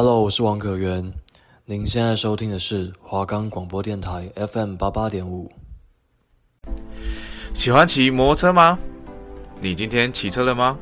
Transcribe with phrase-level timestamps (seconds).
[0.00, 1.12] Hello，我是王可元。
[1.64, 5.50] 您现在收听的是华冈广播电台 FM 八八点五。
[7.52, 8.78] 喜欢骑摩托车吗？
[9.60, 10.78] 你今天骑车了吗？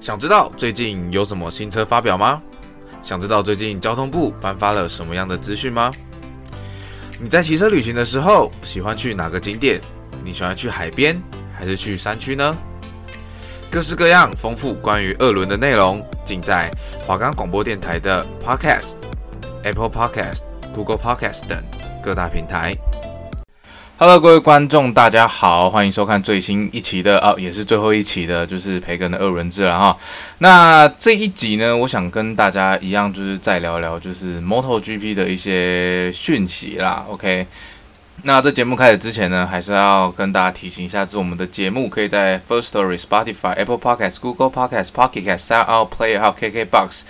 [0.00, 2.42] 想知道最近有什么新车发表吗？
[3.02, 5.92] 想知道最近交通部颁发了什么样的资讯吗？
[7.20, 9.78] 你在骑车旅行的时候，喜欢去哪个景点？
[10.24, 11.22] 你喜欢去海边
[11.54, 12.56] 还是去山区呢？
[13.74, 16.70] 各式各样丰富关于二轮的内容，尽在
[17.04, 18.94] 华冈广播电台的 Podcast、
[19.64, 20.42] Apple Podcast、
[20.72, 21.60] Google Podcast 等
[22.00, 22.72] 各大平台。
[23.96, 29.98] Hello，各位观众，大家好，欢迎收看最新一期的哦，也是最后一期的，就是培根的二轮制了哈。
[30.38, 37.04] 那这一集呢，我想跟大家一样，就是再聊聊就是 MotoGP 的一些讯息啦。
[37.10, 37.44] OK。
[38.22, 47.02] 那在节目开始之前呢，还是要跟大家提醒一下，这我们的节目可以在 First Story、Spotify、Apple Podcasts、Google Podcasts、Pocket Casts、SoundPlayer 还有 KKBox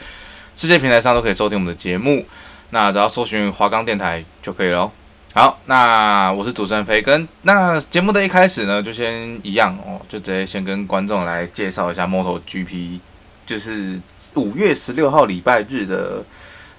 [0.57, 2.27] 世界平台上都可以收听我们的节目。
[2.71, 4.91] 那只要搜寻华冈电台就可以了。
[5.33, 7.29] 好，那我是主持人培根。
[7.43, 12.99] 那节目的一开始呢，就先一样哦，就直接先跟观众来介绍一下 MotoGP，
[13.47, 14.01] 就是
[14.35, 16.25] 五月十六号礼拜日的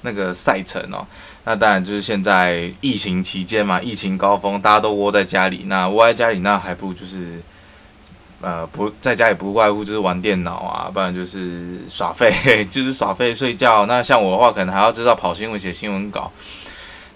[0.01, 1.05] 那个赛程哦。
[1.47, 5.65] 那当然就是现在疫情期间嘛，疫情高峰，大家都窝在家里。
[5.67, 7.39] 那窝在家里，那还不就是，
[8.41, 12.33] 呃，不在家里不外乎就是玩电脑啊，不然就是耍废，
[12.71, 13.85] 就是耍废睡觉。
[13.85, 16.31] 那像我的话，可能还要知道跑新闻、写新闻稿。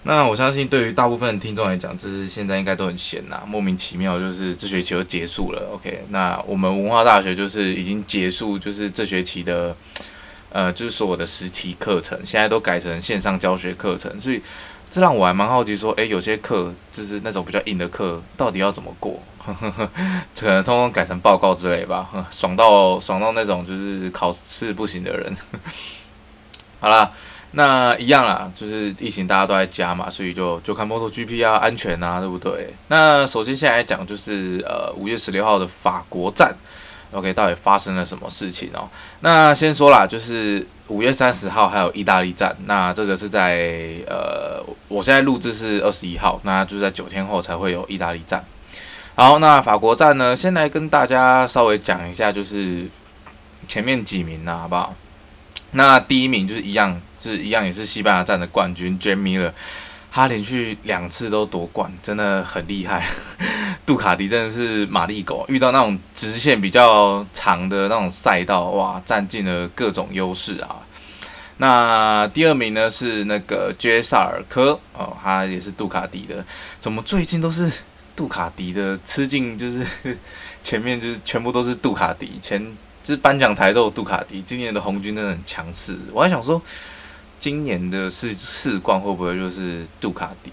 [0.04, 5.60] 那我相信，对于大部分听众来讲，就是现在应该都很闲呐，莫名其妙就是这学期就结束了。
[5.74, 9.74] OK，那我们文化大学就是已经结束，就是这学期的。
[10.52, 14.42] 呃，就是所有的实体课程现在都改成线上教学课程，所以
[14.90, 19.22] 这让我还蛮好奇，说，诶，有些课就是那种比较硬的课，到底要怎么过？
[19.38, 19.88] 呵呵呵，
[20.36, 25.34] 可能通通改成报告之类吧，爽到爽到那种就是考试不行的人。
[26.80, 27.12] 好啦，
[27.52, 32.74] 那一样啦，就是疫情大家都在家嘛，所以就就看 MotoGP 啊，安全啊，对不对？
[32.88, 36.54] 那首先现在来讲，就是呃五月十六号的法国站。
[37.12, 38.88] OK，到底发生了什么事情哦？
[39.20, 48.44] 那先说啦，就是五月三十号还有意大利站，那这个是在呃，我现在录制是二十一号，那就是在九天后才会有意大利站。
[49.16, 52.86] 好，那法国站呢，先来跟大家稍微讲一下，就是
[53.66, 54.94] 前面几名呢，好不好？
[55.72, 59.52] 那第一名就是一样，是一样也是西班牙站的冠军 Jack Miller。
[60.12, 63.06] 他连续两次都夺冠，真的很厉害。
[63.86, 70.76] 杜卡迪真的是马力狗，遇到那种直线比较长的那种赛道，哇，占尽了各种优势啊。
[71.58, 76.44] 那第二名呢是那个杰萨尔科哦，他也是杜卡迪的。
[76.80, 77.70] 怎么最近都是
[78.16, 79.86] 杜卡迪的吃进，就是
[80.62, 82.60] 前面就是全部都是杜卡迪，前
[83.02, 84.42] 就是颁奖台都有杜卡迪。
[84.42, 86.60] 今年的红军真的很强势，我还想说。
[87.40, 90.52] 今年的世世冠会不会就是杜卡迪？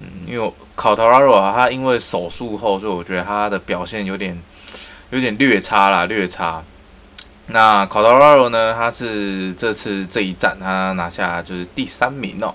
[0.00, 4.38] 嗯，因为考塔拉罗啊，他因为手术后，所以我觉得他的表现有点
[5.10, 6.62] 有点略差啦，略差。
[7.46, 8.74] 那考塔拉罗呢？
[8.74, 12.54] 他是这次这一站他拿下就是第三名哦。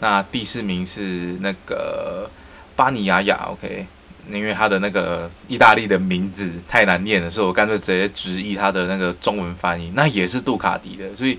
[0.00, 2.28] 那第四名是那个
[2.74, 3.86] 巴尼亚亚，OK，
[4.32, 11.14] 因为他的那个意大利的名字太难念了，所以我干脆直接直译他的那个中文翻译，那也是杜卡迪的。
[11.14, 11.38] 所以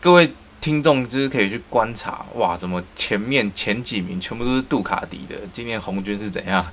[0.00, 0.32] 各位。
[0.60, 5.34] 听众就是可以去观察，哇，怎么前面前几名全部都是杜卡迪的？
[5.52, 6.64] 今年红军是怎样？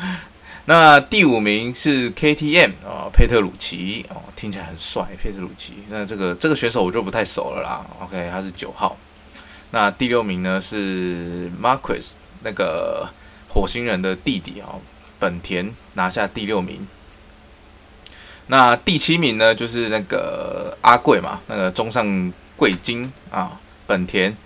[0.66, 5.72] 那第五名是 KTM 哦，佩特鲁奇哦，听起来很帅，佩特鲁奇。
[5.88, 7.86] 那这个这个选手我就不太熟了啦。
[8.02, 8.94] OK，他是九号。
[9.70, 12.12] 那第六名呢是 Marquez，
[12.42, 13.08] 那个
[13.48, 14.80] 火星人的弟弟哦，
[15.18, 16.86] 本田拿下第六名。
[18.48, 22.30] 那第七名呢就是那个阿贵嘛，那个中上。
[22.60, 24.36] 贵金啊，本田。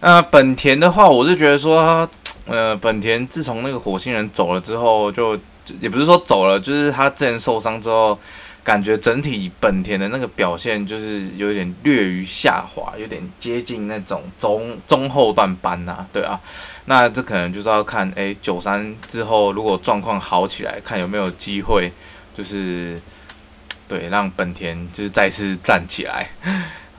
[0.00, 2.08] 那、本田的话，我是觉得说，
[2.48, 5.38] 呃，本田自从那个火星人走了之后就，
[5.78, 8.18] 也不是说走了，就是他之前受伤之后，
[8.64, 16.40] 感觉整体本田的那个表现就是有点略于下滑，有点接近那种中中后段班呐、对啊。
[16.86, 21.92] 那这可能就是要看，哎，九三之后如果状况好起来，看有没有机会，
[22.34, 22.98] 就是
[23.86, 26.30] 对让本田就是再次站起来。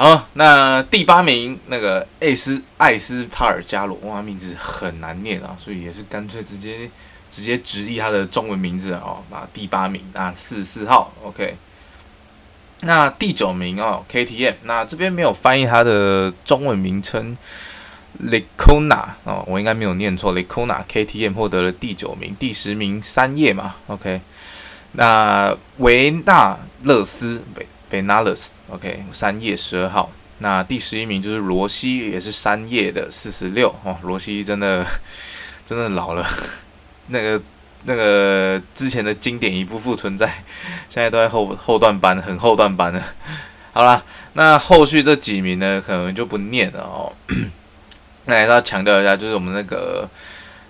[0.03, 6.91] 好，那第八名那个艾斯艾斯帕尔加罗，哇，名字很难念啊，所以也是干脆直接
[7.31, 9.23] 直接直译他的中文名字哦。
[9.31, 11.55] 那第八名，那四十四号，OK。
[12.81, 17.37] 那第九名哦，KTM，那这边没有翻译他的中文名称
[18.25, 24.19] ，Lecona 哦，我应该没有念错，Lecona KTM 获得了第九名，第十名三叶嘛，OK。
[24.91, 27.41] 那维纳勒斯
[27.93, 30.11] 维 Vinales，OK，三叶十二号。
[30.39, 33.95] 那第十一名就是罗西，也是三叶的四十六哦。
[34.01, 34.85] 罗西真的
[35.65, 36.25] 真的老了，
[37.07, 37.41] 那个
[37.83, 40.43] 那个之前的经典已不复存在，
[40.89, 43.01] 现在都在后后段班，很后段班了。
[43.71, 44.03] 好啦，
[44.33, 47.13] 那后续这几名呢，可能就不念了哦。
[48.25, 50.09] 那还是要强调一下，就是我们那个。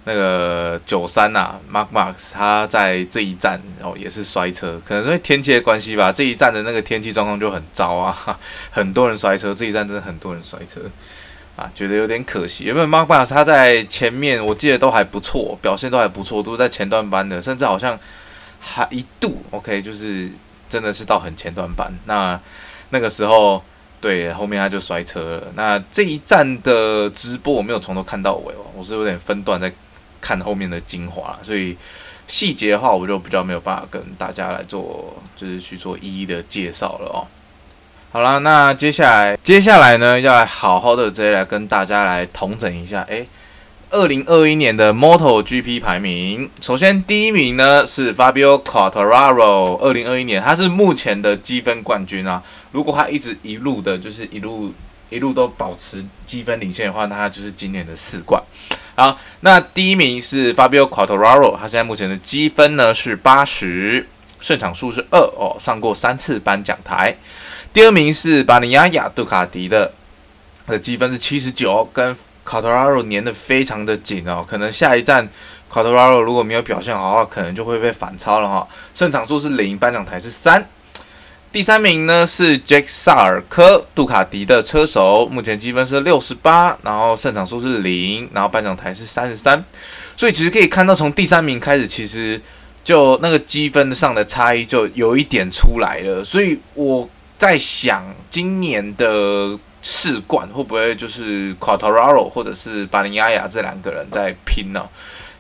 [0.06, 6.12] 那个九三呐，Mark Max，他在这一站哦也是摔车，可能是因为天气的关系吧。
[6.12, 8.38] 这一站的那个天气状况就很糟啊，
[8.70, 9.54] 很多人摔车。
[9.54, 10.82] 这一站真的很多人摔车
[11.56, 12.66] 啊，觉得有点可惜。
[12.66, 17.98] 因为 Mark Marx 他在前面，我记得都还不错，表现都还不错，都在前段班的，甚至好像
[18.60, 20.30] 还一度 OK，就是
[20.68, 21.90] 真的是到很前段班。
[22.04, 22.38] 那
[22.90, 23.64] 那个时候，
[24.02, 25.48] 对，后面他就摔车了。
[25.56, 29.72] 那这一站的直播我没有从头看到尾哦，我是有点分段在。
[30.24, 31.76] 看后面的精华，所以
[32.26, 37.28] 细节的话，我就比较没有办法跟大家来做，就是去做一一的介绍了哦。
[38.14, 43.28] 好了，那接下来接下来呢，要来好好的直接来跟大家来统整一下，诶，
[43.90, 46.50] 二零二一年的 MotoGP 排名。
[46.62, 52.42] 首先第一名呢是 Fabio Quartararo，二零二一年他是目前的积分冠军啊。
[52.72, 54.74] 如果他一直一路的，就是一路
[55.14, 58.42] 一路都保持积分领先的话，那他就是今年的四冠。
[58.96, 64.08] 好，那第一名是 Fabio Quartararo，他现在目前的积分呢是八十，
[64.40, 67.16] 胜场数是二哦，上过三次颁奖台。
[67.72, 69.94] 第二名是巴尼亚亚杜卡迪的，
[70.68, 72.16] 他的积分是七十九，跟
[72.46, 75.28] Quartararo 粘的非常的紧哦，可能下一站
[75.72, 78.68] Quartararo 如果没有表现好的话，可能就会被反超了哈、哦。
[78.94, 80.68] 胜场数是零，颁奖台是三。
[81.54, 89.64] 第三名呢是杰克萨尔科，杜卡迪的车手，目前积分是六十八，然后胜场数是零，然后颁奖台是三十三，
[90.18, 92.42] 所以其实可以看到，从第三名开始，其实
[92.84, 96.24] 就那个积分上的差异就有一点出来了。
[96.24, 97.08] 所以我
[97.38, 104.84] 在想，今年的世冠会不会就是 Quartararo 或者是巴林亚亚这两个人在拼呢？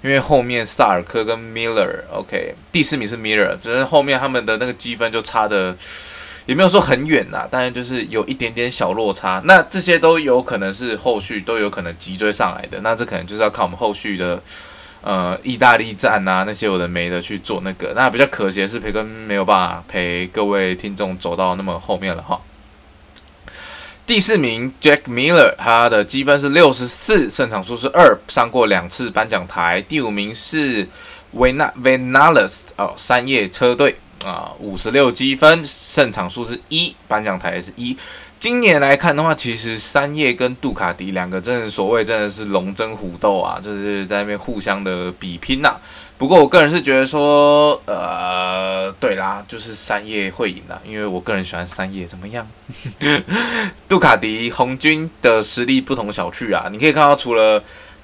[0.03, 5.73] 因为后面萨尔科跟 Miller，OK，第四名是 Miller，只是后面他们的那个积分就差的
[6.45, 9.41] 也没有说很远呐，当然就是有一点点小落差。
[9.45, 14.43] 那这些都有可能是后续都有可能急追上来的，那这可能就是要看我们后续的
[15.01, 17.93] 呃意大利站啊那些有的没的去做那个。
[17.95, 22.37] 那比较可惜的是培根没有办法陪各位听众走到那么后面了哈。
[24.05, 29.81] 第四名 Jack Miller，他的积分是六十四，胜场数是二，上过两次颁奖台。
[29.87, 30.85] 第五名是
[31.33, 37.97] Venales 哦，三叶车队啊，五十六积分，胜场数是一，颁奖台也是一。
[38.39, 45.77] 今年来看的话，其实三叶跟杜卡迪两个真的所谓真的是龙争虎斗啊，就是在那边互相的比拼呐、
[46.17, 52.45] 不过我个人是觉得说，呃，对啦，就是三叶会赢啦，因为我个人喜欢三叶，怎么样？
[53.87, 57.63] 杜卡迪红军的实力不同小觑啊，你可以看到，除了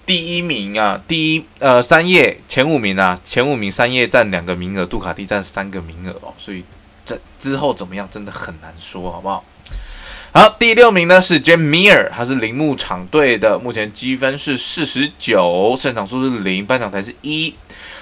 [0.10, 6.66] 第一名啊，第一呃三叶前五名啊，前五名三叶占两个名额，杜卡迪占三个名额哦，所以
[7.06, 9.46] 这之后怎么样，真的很难说，好不好？
[10.32, 17.54] 好，第六名呢是 Jack Mir，他是铃木厂队的，目前积分是四十九，胜场数是零，颁奖台是一。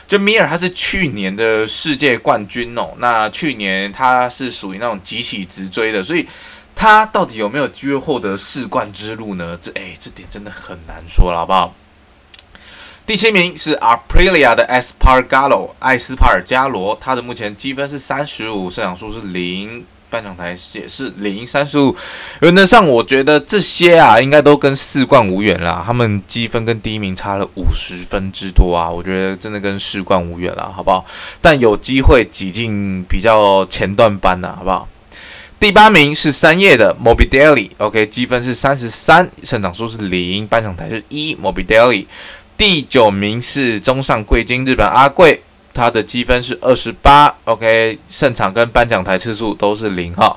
[0.07, 6.25] Jack Mir 他是去年的世界冠军哦，那去年他是属于那种急起直追的，所以
[6.73, 9.59] 他到底有没有机会获得世冠之路呢？
[9.61, 11.75] 这哎，这点真的很难说了，好不好？
[13.07, 19.85] 第七名是 Aprilia 的 Espargaro，艾斯帕尔加罗，他的目前积分是三十五，胜场数是零。
[20.09, 21.93] 颁奖台也是零三十五，
[22.41, 25.83] 原则上我觉得这些啊，应该都跟世冠无缘啦。
[25.85, 31.05] 他们积分跟第一名差了五十分之多啊，我觉得真的跟世冠无缘了，好不好？
[31.41, 34.87] 但有机会挤进比较前段班呐，好不好？
[35.59, 42.05] 第八名是三叶的 Morbidelli，OK，积分是三十三，胜场数是零，颁奖台是一 Mobidelli。
[42.57, 45.43] 第九名是中上贵金日本阿贵。
[45.73, 50.35] 他的积分是二十八，OK，胜场跟颁奖台次数都是零哈。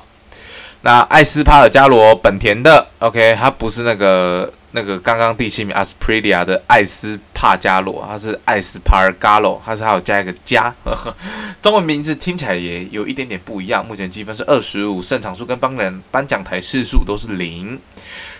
[0.81, 11.15] 那艾斯帕尔加罗本田的，OK，他不是那个那个刚刚第七名 Aprilia 的艾斯帕加罗，他是艾斯帕尔加罗，他是还有加一个加，呵呵，
[11.61, 13.85] 中文名字听起来也有一点点不一样。
[13.85, 17.79] 目前积分是二十五，胜场数跟颁奖颁奖台次数都是零。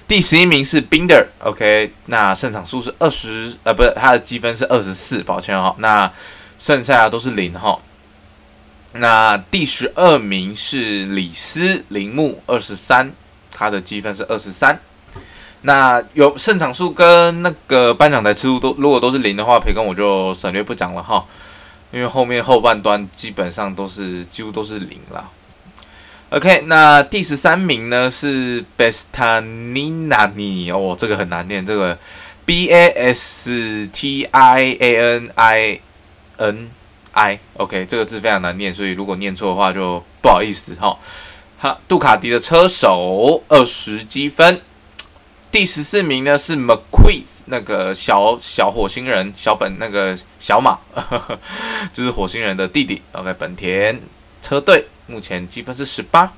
[0.07, 6.11] 第十一名是 Binder，OK，那胜场数是二十，呃，不是，他的积分是二十四，抱歉哈，那。
[6.61, 7.79] 剩下的都是零哈，
[8.93, 13.11] 那第十二名是李斯铃木二十三，
[13.51, 14.79] 他的积分是二十三。
[15.63, 21.23] 那有胜场数跟那个颁奖台次数都如果都是零的话，培根我就省略不讲了哈，
[21.91, 25.29] 因为后面后半段基本上都是几乎都是零了。
[26.29, 31.95] OK，那第十三名呢是 Bastianini 哦，这个很难念，这个
[32.43, 35.79] B A S T I A N I
[36.37, 36.71] N
[37.11, 40.97] I，OK，这个字非常难念，所以如果念错的话就不好意思哈。
[41.59, 44.61] 好，杜卡迪的车手二十积分。
[45.51, 50.79] 第十四名呢是 McQueen，那个小小火星人小本那个小马，
[51.93, 53.01] 就是火星人的弟弟。
[53.11, 54.01] OK，本田
[54.41, 56.31] 车队目前积分是十八。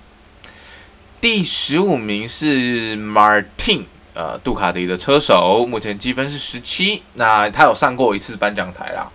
[1.22, 3.84] 第十五名是 Martin，
[4.16, 7.04] 呃，杜卡迪的车手，目前积分是十七。
[7.14, 9.12] 那他有上过一次颁奖台啦。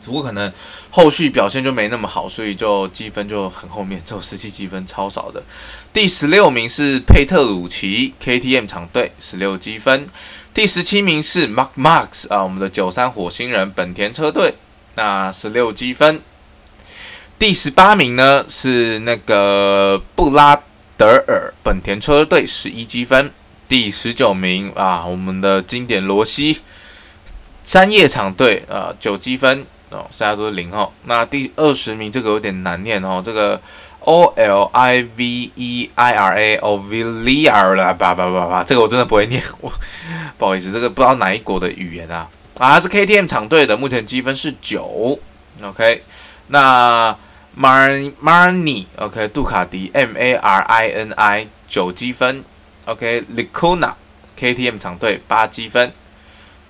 [0.00, 0.52] 只不过可能
[0.90, 5.42] 后续表现就没那么好，所以就积分就很后面，只有十七积分，超少的。
[5.92, 10.06] 第十六名是佩特鲁奇 KTM 厂队，十六积分。
[10.52, 14.54] 第十七名是 Mark Max 啊，我们的九三火星人本田车队，
[14.94, 16.20] 那十六积分。
[17.38, 20.60] 第十八名呢是那个布拉
[20.96, 23.32] 德尔本田车队，十一积分。
[23.68, 26.58] 第十九名啊，我们的经典罗西
[27.62, 29.64] 三叶厂队啊，九积分。
[29.90, 30.92] 哦，现在都是零号。
[31.04, 33.60] 那第二十名这个有点难念哦，这个
[34.00, 39.70] O L I V E I R A O V L I R 啦，叭叭叭叭，这个我真的不会念， 我
[40.38, 42.28] 不好意思，这个不知道哪一国的语言啊。
[42.58, 45.18] 啊，是 K T M 厂队的，目前积分是九。
[45.62, 46.02] OK，
[46.48, 47.16] 那
[47.58, 52.44] Mar Marni，OK，杜卡迪 M A R I N I 九积分。
[52.86, 53.92] OK，Licona
[54.36, 55.92] K T M 厂队八积分。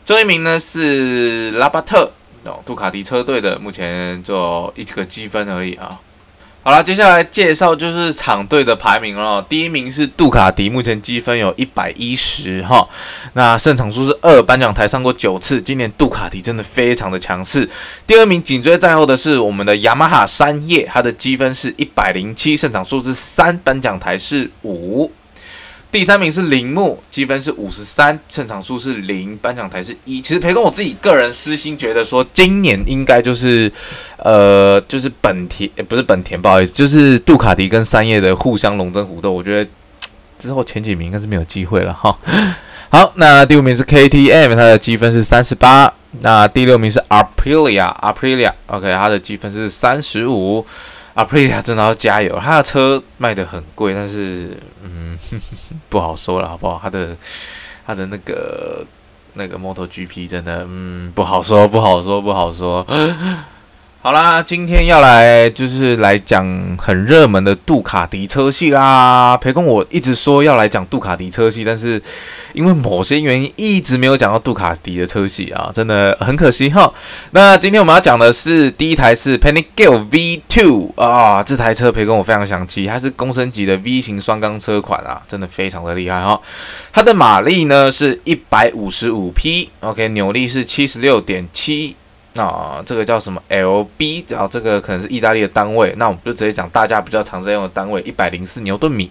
[0.05, 2.13] 最后一名呢是拉巴特，
[2.45, 5.99] 哦，杜卡迪车队的，目前就一个积分而已啊。
[6.61, 9.41] 好了，接下来介绍就是场队的排名了。
[9.49, 12.87] 第一名是杜卡迪，目前积分有一百一十哈。
[13.33, 15.63] 那胜场数是二，颁奖台上过九次。
[15.63, 17.67] 今年杜卡迪真的非常的强势。
[18.07, 25.11] 第二名紧追在后的是我们的雅马哈三叶，它的积分是一百零七，胜场数是三，颁奖台是五。
[25.91, 30.21] 第三名是铃木，积分是五十三，胜场数是零，颁奖台是一。
[30.21, 33.73] 其实培根我自己个人私心觉得说，今年应该就是，
[34.19, 39.33] 呃，就是本田，不是本田，不好意思，就是杜卡迪跟三叶的互相龙争虎斗。
[39.33, 39.71] 我觉得
[40.39, 42.17] 之后前几名应该是没有机会了哈。
[42.91, 45.93] 好，那第五名是 KTM，它的积分是三十八。
[46.21, 50.67] 那第六名是 Aprilia，Aprilia，OK，它的积分是三十五。
[51.19, 55.19] 阿普利亚真的要加油，他的车卖得很贵，但是嗯
[55.91, 56.79] 不好说了，好不好？
[56.81, 57.17] 他的
[57.85, 58.87] 他的那个
[59.35, 62.87] 那个摩托 GP 真的嗯不好说，不好说，不好说。
[64.09, 66.43] 好啦，今天要来就是来讲
[66.79, 69.37] 很热门的杜卡迪车系啦。
[69.37, 72.03] 培根我一直说要来讲杜卡迪车系，但是
[72.55, 76.91] 因为某些原因一直没有讲到杜卡迪的车系啊，真的很可惜哈。
[77.33, 86.41] 那今天我们要讲的是第一台是 Panigale V2 啊，这台车培根我非常想骑，它是公升级的 V 型双缸车款啊，真的非常的厉害哈。
[86.95, 91.95] 它的马力呢是一百五十五匹，OK，扭力是七十六点七。
[92.35, 95.93] 那、这个叫什么？LB，然后这个可能是意大利的单位。
[95.97, 99.11] 那我们就直接讲大家比较常在用的单位，一百零四牛顿米，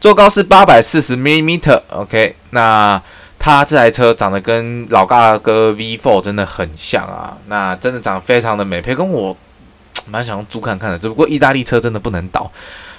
[0.00, 1.80] 座高是八百四十 millimeter。
[1.90, 3.00] OK，那
[3.38, 8.80] 它这台车长得跟老大哥 V4 真的很像啊，那真的长得非常的美。
[8.80, 9.36] 培根我
[10.08, 12.50] 蛮想租看看的，只不过意大利车真的不能倒，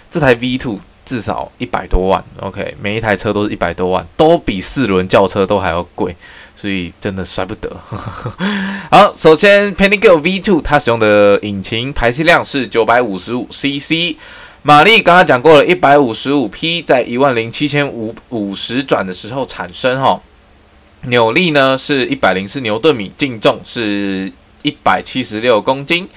[0.09, 2.23] 这台 V2 至少一百多万。
[2.39, 6.15] OK，每一台车都是一百多万，都比四轮轿车都还要贵。
[6.65, 7.69] 所以真的摔不得。
[8.89, 14.15] 好，首先，PennyGill V2 它使用的引擎排气量是九百五十五 CC，
[14.63, 20.19] 马力刚刚讲过了，一百五十五匹，在一万零七千五五十转的时候产生哈。
[21.03, 24.31] 扭力呢是一百零四牛顿米，净重是
[24.63, 26.09] 一百七十六公斤。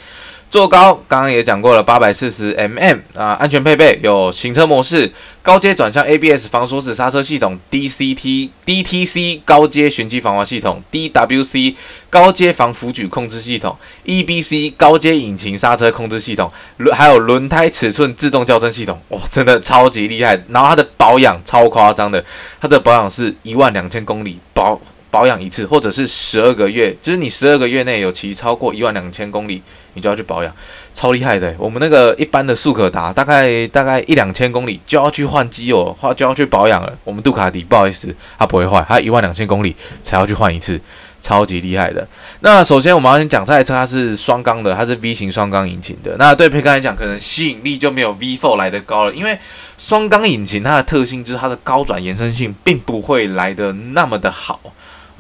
[0.51, 5.13] 座高刚刚也讲过了，八百四十 mm 啊，安全配备有行车模式、
[5.43, 11.75] 高阶转向 ABS 防锁死刹车系统、DCT、DTC 高阶循迹防滑系统、DWC
[12.09, 13.77] 高阶防辅举控制系统、
[14.07, 20.43] EBC 高阶引擎刹车控制系统，轮还有轮胎尺寸自动校正系统，哇，真的超级厉害。
[20.49, 22.25] 然后它的保养超夸张的，
[22.59, 29.63] 它的保养是一万两千公里保保养一次，或者是十二个月，就是你十二个月内有骑超过一万两千公里。
[29.99, 30.55] 你就要去保养，
[30.95, 31.55] 超厉害的。
[31.59, 36.97] 我们那个一般的速可达，大概大概一两千公里就要去换机油，或就要去保养了。
[37.05, 40.81] 我们杜卡迪不好意思，它不会坏，它一万两千公里才要去换一次，
[41.21, 42.07] 超级厉害的。
[42.41, 46.15] 那首先我们要先讲这台车，它是双缸的，它是 V 型双缸引擎的。
[46.19, 49.37] 那对培根来讲，可能吸引力就没有 V4 来的高了，因为
[49.77, 54.61] 双缸引擎它的特性就是它的高转延伸性并不会来的那么的好。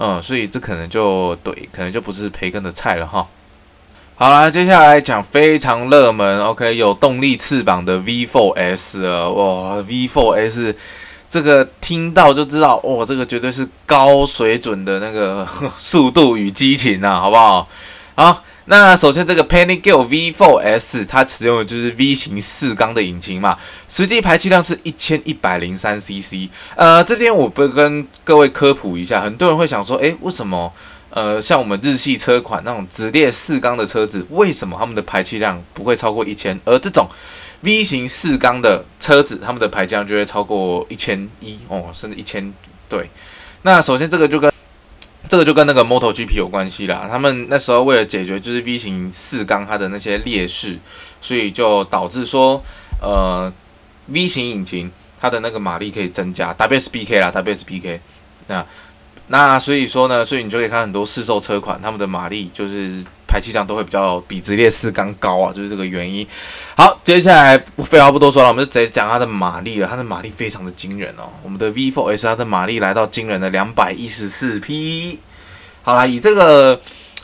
[0.01, 3.27] 嗯，所以这可能就对，可能就不是培根的菜了哈。
[4.21, 10.75] 好啦，接下来讲非常热门，OK，有动力翅膀的 V4S 了，哇，V4S
[11.29, 15.47] 这个听到就知道，哇，这个绝对是高水准的那个
[15.79, 17.69] 速度与激情啊，好不好？
[18.17, 18.43] 啊。
[18.71, 23.57] 那首先，这个 Panigale V4S 它使用的就是 V 型四缸的引擎嘛，
[23.89, 26.51] 实际排气量是一千一百零三 CC。
[26.77, 30.71] 呃，这边我不跟各位科普一下，很多人会想说，诶，为什么
[31.09, 37.09] 呃像我们日系车款那种直列四缸的车子，为什么他们的排气量不会超过一千，而这种
[37.63, 42.53] V 型四缸的车子，他们的排气量就会超过一千一哦，甚至一千？
[42.87, 43.09] 对，
[43.63, 44.53] 那首先这个就跟
[45.29, 47.07] 这个就跟那个 MotoGP 有关系啦。
[47.11, 50.79] 他们那时候为了解决就是 V 型四缸它的那些劣势，
[51.21, 52.63] 所以就导致说，
[53.01, 53.53] 呃
[54.07, 58.01] ，V 型引擎它的那个马力可以增加，WSPK 啦，WSPK。
[58.47, 58.65] 那
[59.29, 66.27] 那所以说呢，所以你就可以看很多市售车款，他们的马力就是排气量都会比较比直列四缸高啊，就是这个原因。
[66.77, 69.87] 好，接下来废话不多说了，我们就直接讲它的马力了。
[69.87, 75.19] 它的马力非常的惊人哦，我们的 V4S 它的马力来到惊人的两百一十四匹。
[75.83, 76.81] 好啦，以这个。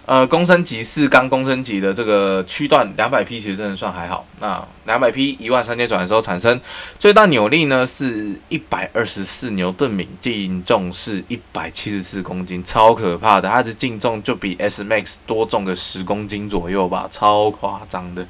[0.07, 4.27] 呃，公升级四缸公升级的这个区段两百匹，其实真的算还好。
[4.39, 6.61] 那两百匹一万三千转的时候产生
[6.99, 13.49] 最大扭力呢，是一百二十四牛顿米，净重是一百七十四公斤，超可怕的。
[13.49, 18.27] 它的净重就比 S Max 多重个十公斤左右吧，超夸张的。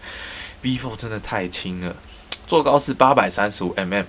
[0.63, 1.97] V4 真的太轻了，
[2.47, 4.05] 坐高是八百三十五 mm。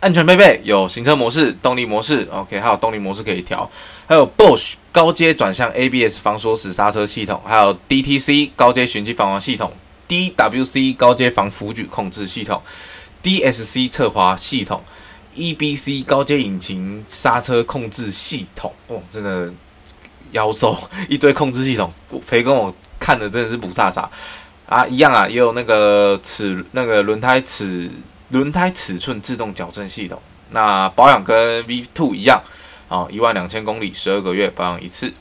[0.00, 3.68] 安全配备有行车模式、动力模式，OK，还有动力模式可以调，
[4.06, 9.72] 还有 Bosch 高阶转向 ABS 防锁死刹车系统，还有 DTC 高阶循迹防滑系统
[10.08, 12.62] ，DWC 高阶防辅举控制系统
[13.24, 14.80] ，DSC 侧滑系统
[15.34, 19.52] ，EBC 高阶引擎刹车控制系统，哇，真的
[20.30, 20.78] 妖兽
[21.08, 21.92] 一堆控制系统，
[22.24, 24.06] 培根我看的真的是不飒飒
[24.68, 27.90] 啊，一样啊，也有那个齿那个轮胎齿。
[28.30, 32.42] 轮胎尺寸自动矫正系统，那保养跟 V Two 一样，
[32.88, 35.12] 啊，一万两千公里，十二个月保养一次。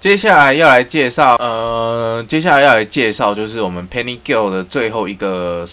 [0.00, 5.66] 接下来要来介绍，呃，接下来要来介绍就是我们 Panigale 的最后一个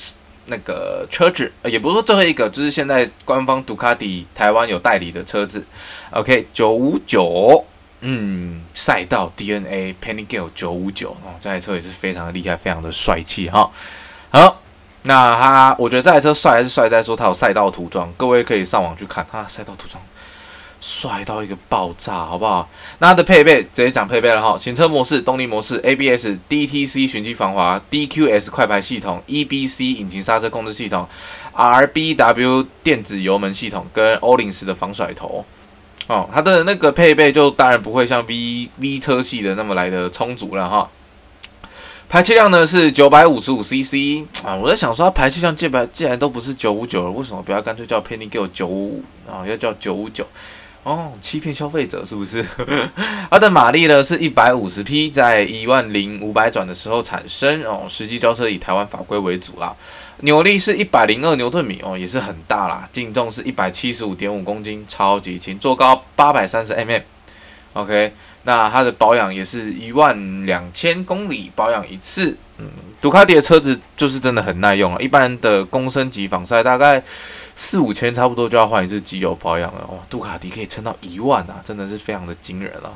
[0.48, 5.66] 那个车子，也不是说最后一个，就是现在官方杜卡迪台湾有代理的车子。
[6.12, 7.66] OK，九五九，
[8.02, 13.72] 嗯，赛道 DNA Panigale 九五九，哦，这台车也是非常的厉害，非常的帅气哈。
[14.30, 14.62] 好。
[15.04, 20.02] 那它，我觉得这台车帅还是帅在说它有赛道涂装，各位可以上网去看它赛道涂装，
[20.80, 22.70] 帅到一个爆炸，好不好？
[23.00, 31.08] 那它的配备直接讲配备了哈，行车模式、动力模式、ABS、DTC 循迹防滑、DQS 快排系统、EBC 引擎刹车控制系统、
[31.56, 35.44] RBW 电子油门系统跟欧林斯的防甩头。
[36.08, 40.90] 哦，它的那个配备就当然不会像 V V 车系的那么来的充足了哈。
[42.12, 49.48] 排气量呢是九百五十五 CC 啊，我在想说它排气量既然既然都不是九五九了，为什么不要干脆叫 Panigale 九五五啊？
[49.48, 50.28] 要叫九五九
[50.84, 52.46] 哦，欺骗消费者是不是？
[53.32, 59.74] 它的马力呢是一百五十匹，在一万零五百转的时候产生哦，实际交车以台湾法规为主啦。
[60.18, 62.90] 扭力是一百零二牛顿米哦，也是很大啦。
[62.92, 67.02] 净重是一百七十五点五公斤，超级轻，坐高八百三十 mm。
[67.72, 68.12] OK。
[68.44, 72.66] 那它的保养也是一万两千公里保养一次，嗯，
[73.02, 74.98] 杜卡迪的车子就是真的很耐用啊。
[75.00, 77.02] 一般的公升级防赛大概
[77.56, 79.88] 四五千差不多就要换一次机油保养了。
[79.92, 82.92] 哇，杜卡迪可以撑到一万啊，真的是非常的惊人了。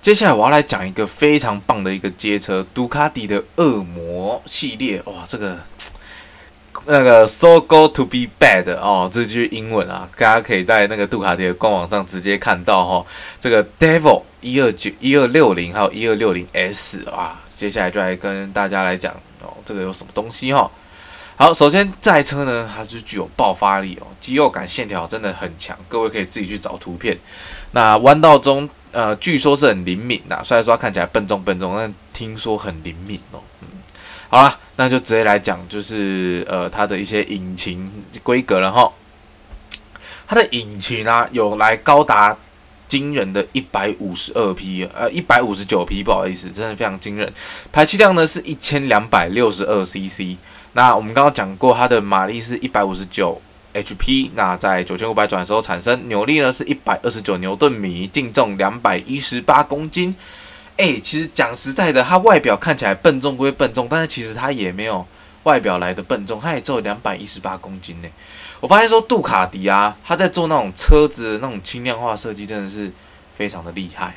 [0.00, 5.02] 接下来我要来讲一个非常棒的一个街车，杜卡迪的恶魔系列。
[5.04, 5.58] 哇，这个。
[6.86, 13.06] 那个 So go to be bad 哦，这句英文啊，大家可以在那个杜卡迪的官网上直接看到哈、哦。
[13.40, 20.70] 这个 Devil 一二九一二六零还有一二六零 S 啊，接下来就来跟大家来讲哦，这个有什么东西哈、哦？
[21.36, 27.16] 好，首先这台车呢，它是具有爆发力哦，肌肉感线条真的很强，各位可以自己去找图片。
[27.72, 33.40] 那弯道中，呃，据说是很灵敏的，虽然说它看起来笨重笨重，但听说很灵敏哦。
[33.62, 33.68] 嗯，
[34.28, 34.58] 好了。
[34.80, 38.88] 那就直接来讲，就是呃，它的一些引擎规格了哈。
[40.28, 42.36] 它的引擎啊，有来高达
[42.88, 47.32] 惊人的一百五十二匹，呃，一百五十九匹，不好意思，真的非常惊人。
[47.70, 50.36] 排气量呢是一千两百六十二 CC。
[50.72, 53.40] 那我们刚刚讲过，它的马力是一百五十九
[53.74, 54.30] HP。
[54.34, 60.14] 那在九千五百转的时候产生扭力呢是一百二十九牛顿米，净重两百一十八公斤。
[60.76, 65.04] 诶、其实讲实在的，它外表看起来笨重归笨重，但是其实它也没有
[65.44, 68.08] 外表来的笨重，它也只有两百一十八公斤呢。
[68.60, 72.92] 我发现说杜卡迪啊，它在做那种车子的那种轻量化设计，真的是
[73.34, 74.16] 非常的厉害。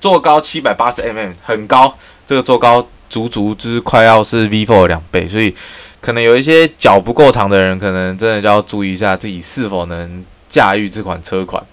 [0.00, 5.54] 坐高七百八十 mm，很高，这个坐高足足就是快要是 V4 的两倍，所以
[6.00, 11.64] 可能有一些脚不够长的人，可能真的就要注意一下自己是否能驾驭这款车款。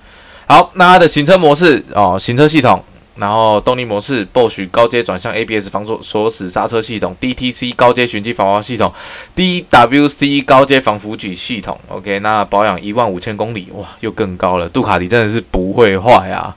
[0.48, 2.84] 好，那它的行车模式哦，行车系统。
[3.16, 8.92] 然后动力模式，Bosch 高阶转向 ABS 防锁锁死刹车系统，DTC 高阶循迹防滑系统
[9.36, 11.80] ，DWC 高阶防腐举系统。
[11.90, 14.68] OK，那保养一万五千公里，哇，又更高了。
[14.68, 16.56] 杜卡迪真的是不会坏啊。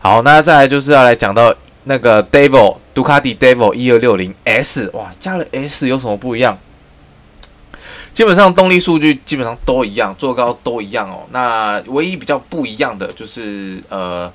[0.00, 1.54] 好，那再来就是要来讲到
[1.84, 6.58] 那个 Devil，杜卡迪 Devil 一二六零 S，哇，加了 S 有什么不一样？
[8.12, 11.24] 基本上动力数据基本上都一样，座高都一样哦。
[11.32, 14.30] 那唯一比较不一样的就是呃。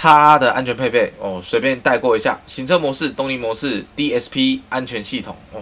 [0.00, 2.38] 它的安全配备哦，随便带过一下。
[2.46, 5.60] 行车模式、动力模式、DSP 安全系统哦，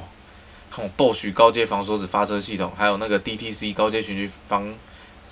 [0.69, 4.75] 还有 Bosch 高阶防锁止发车系统，还有那个 DTC 高阶循迹防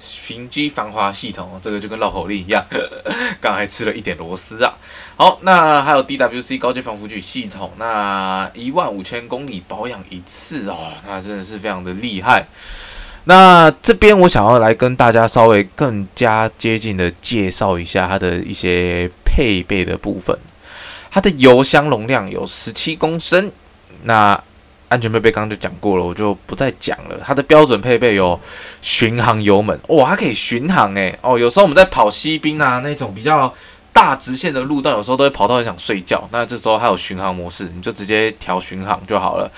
[0.01, 2.65] 循迹防滑系统，这个就跟绕口令一样，
[3.43, 4.73] 刚还吃了一点螺丝啊。
[5.17, 12.47] 好，那还有 DWC 高阶防腐举系统，那一万五千公里保养一次哦，那真的是非常的厉害。
[13.27, 20.39] 那这边我想要来跟大家稍微更加接近的介绍一下它的一些配备的部分。
[21.11, 23.51] 它的油箱容量有十七公升。
[24.03, 24.39] 那
[24.89, 27.19] 安全配备刚刚就讲过了，我就不再讲了。
[27.25, 28.39] 它的标准配备有
[28.83, 31.19] 巡航油门，哇，它可以巡航诶。
[31.23, 33.53] 哦，有时候我们在跑西滨啊那种比较
[33.91, 36.29] 大直线的路段，有时候都会跑到很想睡觉。
[36.31, 39.51] 那这时候还有巡航模式，你就直接调巡航就好了。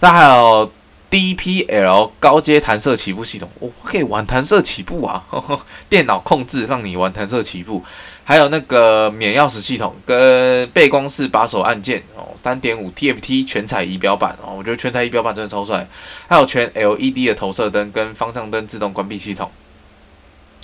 [0.00, 0.68] 那还有。
[1.12, 5.22] DPL 高阶弹射起步系统，我、可以玩弹射起步啊！
[5.86, 7.84] 电脑控制让你玩弹射起步，
[8.24, 15.86] 还有那个免钥匙系统跟背光式把手按键哦，三点五 TFT 全彩仪表板哦，我觉得全彩仪表板真的超帅，
[16.26, 19.50] 还有全 LED 的投射灯跟方向灯自动关闭系统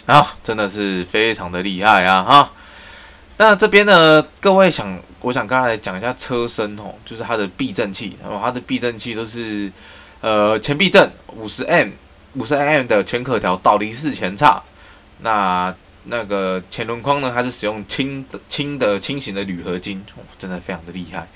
[0.07, 2.23] 啊，真的是非常的厉害啊！
[2.23, 2.53] 哈，
[3.37, 9.71] 那这边呢，各位想，我想刚才讲一下车身哦，就是它的避震器，然后它的避震器都是。
[10.21, 11.91] 呃，前避震五十 M，
[12.35, 14.63] 五十 M 的全可调倒离式前叉。
[15.21, 20.05] 那那个前轮框呢，还是使用轻的轻的轻型的铝合金，
[20.39, 21.29] 真的非常的厉害。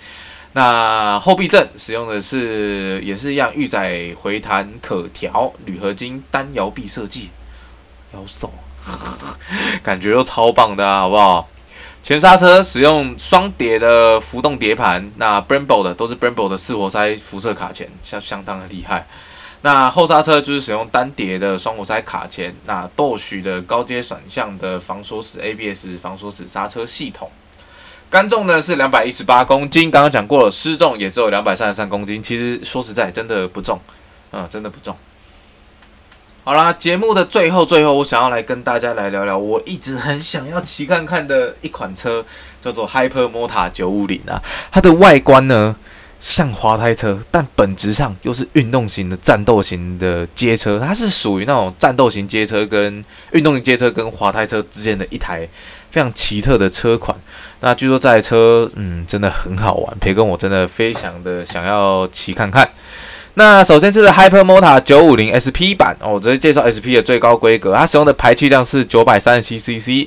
[0.54, 7.30] 那后避震使用的是也是一样，预载回弹可调铝合金单摇臂设计，
[8.14, 8.52] 摇手，
[9.82, 11.48] 感觉都超棒的啊，好不好？
[12.02, 19.06] 前刹车使用双碟的浮动碟盘，那 Brembo 的都是 Brembo 的四活塞辐射卡钳，相相当的厉害。
[19.60, 27.30] 那后刹车就是使用单碟的双活塞卡钳，那 Bosch 的高阶转向的防锁死 ABS 防锁死刹车系统。
[28.10, 32.20] 杆重呢是两百一十八公斤，刚刚讲过了，失重也只有两百三十三公斤。
[32.20, 33.80] 其实说实在，真的不重，
[34.32, 34.94] 嗯，真的不重。
[36.44, 42.24] 好啦，节目的最后，最后我想要来跟大家来聊聊，我一直很想要骑看看的一款车，
[42.60, 44.42] 叫做 Hypermota 950啊。
[44.72, 45.76] 它的外观呢
[46.18, 50.80] 像滑胎车，但本质上又是运动型的战斗型的街车。
[50.80, 55.48] 它是属于那种战斗型街车跟运动型街车跟滑胎车之间的一台
[55.92, 57.16] 非常奇特的车款。
[57.60, 62.68] 那据说这台车，嗯，真的很好玩，培根我真的非常的想要骑看看。
[63.34, 70.06] 那首先是 Hypermota 950 SP 版哦，我直接介绍 SP 的最高规格，它使用的排气量是九百三十七 CC，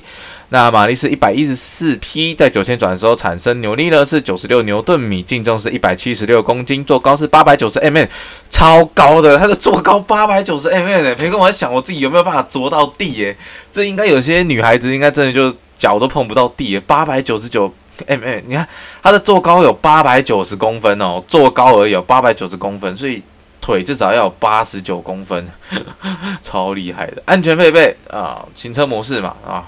[0.50, 8.08] 那马力是一百一十四匹，在九千转的时候产生扭力呢是九十六牛顿米，净重是一百七十六公斤，座高是八百九十 mm，
[8.48, 13.36] 超高的，它的座高八百九十 mm 诶，培根我在想我自己有没有办法着到地耶？
[13.72, 17.74] 这应该有些女孩子应该真的就脚都碰不到地耶，八百九十九。
[18.08, 18.68] 哎哎，你看
[19.02, 23.22] 它的座高有八百九十公分哦，座高而已有八百九十公分，所以
[23.62, 25.48] 腿至少要有八十九公分，
[26.42, 27.22] 超厉害的。
[27.26, 29.66] 安全配备啊，行车模式嘛啊，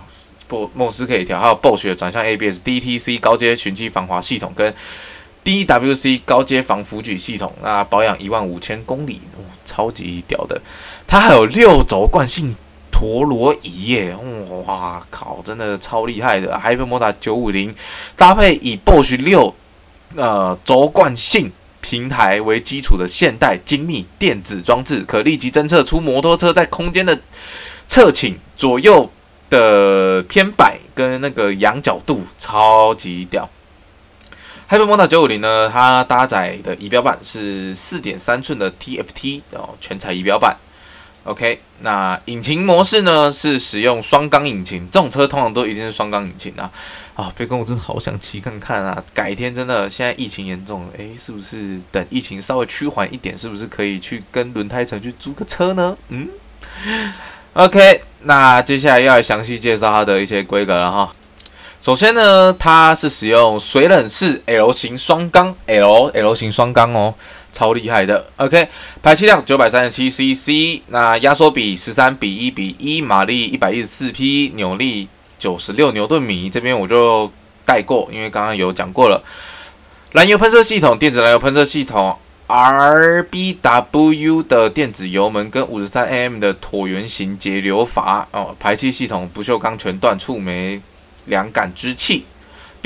[0.48, 4.74] 不，模式可以调，还有 Bosch 的转向 ABS、DTC 高阶循迹防滑系统跟
[5.44, 10.62] DWC 高阶防腐举系统，那保养一万五千公里，哦，超级屌的。
[11.08, 12.56] 它还有六轴惯性。
[12.98, 14.18] 陀螺仪耶，
[14.66, 17.76] 哇靠，真的超厉害的！Hypermota 950
[18.16, 19.54] 搭配以 Bosch 六
[20.16, 27.20] 呃轴惯性平台为基础的现代精密电子装置，可立即侦测出摩托车在空间的
[27.88, 29.08] 侧倾、左右
[29.52, 33.48] 的偏摆跟那个仰角度，超级屌。
[34.68, 40.58] Hypermota 950呢，它搭载的仪表板是四点三寸的 TFT 哦全彩仪表板。
[41.28, 46.72] OK，那引擎模式呢是使用双缸引擎，这种车通常都一定是双缸引擎啊。
[47.16, 49.04] 啊，别跟我真的好想骑看看啊！
[49.14, 55.98] 改天真的，现在疫情严重，诶，是不是等疫情稍微趋缓一点，是不是可以去跟轮胎城去租个车呢？
[56.10, 56.30] 嗯
[57.54, 61.12] ，OK，那接下来要来详细介绍它的一些规格了哈。
[61.82, 67.16] 首先呢，它是使用水冷式 L 型双缸，L L 型双缸哦，
[67.52, 68.28] 超厉害的。
[68.38, 68.68] OK，
[69.02, 75.08] 排气量九百三十七 CC，那压缩比十三比一比一，马力一百一十四匹，扭力
[75.40, 76.50] 九十六牛顿米。
[76.50, 77.32] 这边我就
[77.66, 79.24] 带过，因为刚刚有讲过了。
[80.14, 90.82] 燃油喷射系统，电子燃油喷射系统，RBW 的电子油门跟五十三 am 的椭圆形节流阀哦，排气系统不锈钢全段触媒
[91.26, 92.26] 两感知器，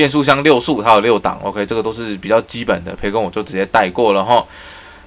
[0.02, 4.44] 变速箱六速，它有六档，OK，这个都是比较基本的，培根我就直接带过了哈。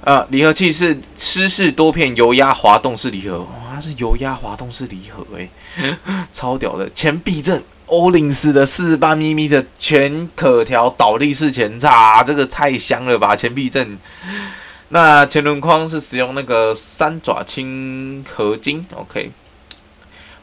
[0.02, 5.50] 呃，离合器是湿式多片油压滑动式离合，哇，它是油压滑动式离合诶，
[6.32, 7.60] 超屌的，前避震。
[7.86, 13.34] 欧林斯的四十八 mm 的全可调倒立式前叉，这个太香了吧！
[13.34, 13.98] 前避震，
[14.90, 19.30] 那前轮框是使用那个三爪轻合金，OK。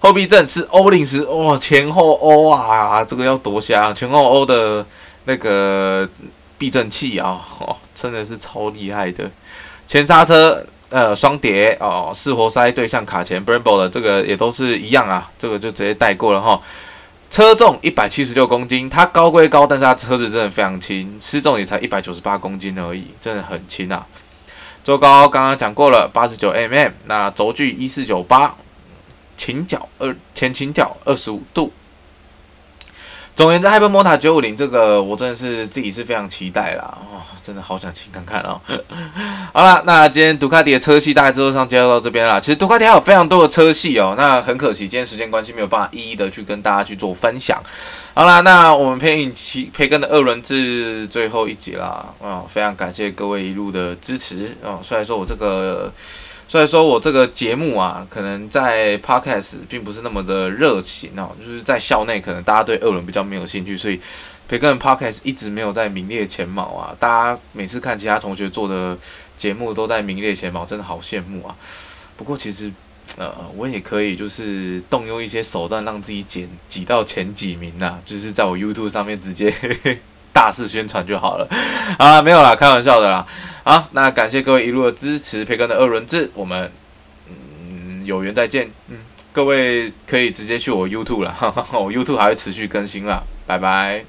[0.01, 3.93] 后避震是欧林斯，哇，前后欧啊，这个要多香！
[3.95, 4.83] 前后欧的
[5.25, 6.09] 那个
[6.57, 9.29] 避震器啊，哦，真的是超厉害的。
[9.87, 16.59] 前刹车呃双碟哦，四活塞对向卡钳，Brembo 的这个也都是一样啊，这个就直接带过了哈。
[17.29, 24.05] 车重一百七十六公斤，它高归高，但是它车子真的非常轻，失重也才一百九十八公斤而已，真的很轻啊。
[24.83, 28.53] 坐高刚刚讲过了，八十九 mm，那轴距一四九八，
[29.41, 31.73] 倾角二前倾角二十五度。
[33.33, 38.61] 总而言之，Hypermotard 950这个我真的是自己是非常期待啦，哦，真的好想亲看看哦。
[39.51, 42.39] 好了，那今天杜卡迪的车系大概就上介绍到这边啦。
[42.39, 47.59] 其实杜卡迪还有非常多的车系哦，那很可惜今天时间关系没有办法一一的去跟大家去做分享。
[48.13, 49.33] 好了，那我们培根
[49.73, 54.79] 培根的二轮至最后一集啦，啊、非常感谢各位一路的支持哦。
[54.83, 55.91] 虽然说我这个。
[56.51, 63.97] 所以说我这个节目啊，可能在 Podcast 并不是那么的热情哦，就是在校内可能大家对二轮比较没有兴趣，所以
[64.49, 66.93] 培根 Podcast 一直没有在名列前茅啊。
[66.99, 68.97] 大家每次看其他同学做的
[69.37, 71.55] 节目都在名列前茅，真的好羡慕啊。
[72.17, 72.69] 不过其实
[73.15, 79.49] 呃，我也可以就是动用一些手段让自己挤挤到前几名呐、啊，就是在我 YouTube 上面直接
[80.33, 81.47] 大肆宣传就好了
[81.97, 83.25] 啊，没有啦，开玩笑的啦。
[83.63, 86.71] 好，那感谢各位一路的支持，培根的二轮制，我们
[87.27, 88.71] 嗯有缘再见。
[88.87, 88.97] 嗯，
[89.31, 91.35] 各位可以直接去我 YouTube 了，
[91.73, 94.03] 我 YouTube 还会持续更新啦，拜拜。